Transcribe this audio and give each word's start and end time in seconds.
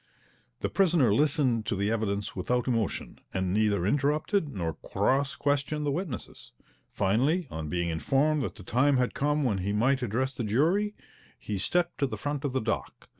The 0.61 0.69
prisoner 0.69 1.13
listened 1.13 1.67
to 1.67 1.75
the 1.75 1.91
evidence 1.91 2.35
without 2.35 2.67
emotion, 2.67 3.19
and 3.35 3.53
neither 3.53 3.85
interrupted 3.85 4.49
nor 4.49 4.73
cross 4.73 5.35
questioned 5.35 5.85
the 5.85 5.91
witnesses. 5.91 6.53
Finally, 6.89 7.47
on 7.51 7.69
being 7.69 7.89
informed 7.89 8.41
that 8.41 8.55
the 8.55 8.63
time 8.63 8.97
had 8.97 9.13
come 9.13 9.43
when 9.43 9.59
he 9.59 9.73
might 9.73 10.01
address 10.01 10.33
the 10.33 10.43
jury, 10.43 10.95
he 11.37 11.59
stepped 11.59 11.99
to 11.99 12.07
the 12.07 12.17
front 12.17 12.43
of 12.43 12.51
the 12.51 12.61
dock. 12.61 13.09